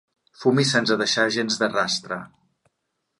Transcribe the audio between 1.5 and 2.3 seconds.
de rastre.